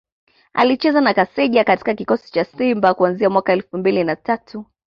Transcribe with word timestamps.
Alicheza 0.53 1.01
na 1.01 1.13
Kaseja 1.13 1.63
katika 1.63 1.93
kikosi 1.93 2.31
cha 2.31 2.45
Simba 2.45 2.93
kuanzia 2.93 3.29
mwaka 3.29 3.53
elfu 3.53 3.77
mbili 3.77 4.03
na 4.03 4.15
tatu 4.15 4.65